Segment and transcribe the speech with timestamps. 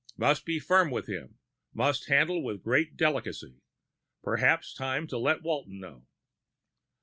[0.17, 1.35] Must be firm with him, and
[1.75, 3.61] must handle with great delicacy.
[4.23, 6.07] Perhaps time to let Walton know.